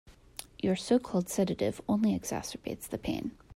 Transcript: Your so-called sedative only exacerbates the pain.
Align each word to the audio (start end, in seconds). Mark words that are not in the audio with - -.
Your 0.63 0.75
so-called 0.75 1.29
sedative 1.29 1.79
only 1.87 2.17
exacerbates 2.17 2.87
the 2.89 2.97
pain. 2.97 3.37